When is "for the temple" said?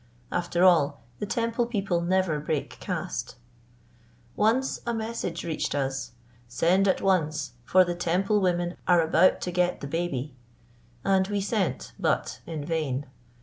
7.65-8.41